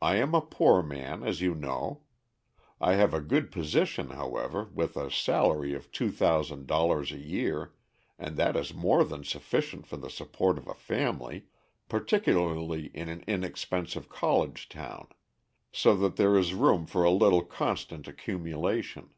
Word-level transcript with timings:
I 0.00 0.16
am 0.16 0.34
a 0.34 0.40
poor 0.40 0.82
man, 0.82 1.22
as 1.22 1.42
you 1.42 1.54
know. 1.54 2.04
I 2.80 2.94
have 2.94 3.12
a 3.12 3.20
good 3.20 3.52
position, 3.52 4.08
however, 4.08 4.70
with 4.72 4.96
a 4.96 5.10
salary 5.10 5.74
of 5.74 5.92
two 5.92 6.10
thousand 6.10 6.66
dollars 6.66 7.12
a 7.12 7.18
year, 7.18 7.74
and 8.18 8.38
that 8.38 8.56
is 8.56 8.72
more 8.72 9.04
than 9.04 9.24
sufficient 9.24 9.86
for 9.86 9.98
the 9.98 10.08
support 10.08 10.56
of 10.56 10.66
a 10.66 10.72
family, 10.72 11.48
particularly 11.86 12.86
in 12.94 13.10
an 13.10 13.24
inexpensive 13.26 14.08
college 14.08 14.70
town; 14.70 15.08
so 15.70 15.94
that 15.96 16.16
there 16.16 16.38
is 16.38 16.54
room 16.54 16.86
for 16.86 17.04
a 17.04 17.10
little 17.10 17.44
constant 17.44 18.08
accumulation. 18.08 19.10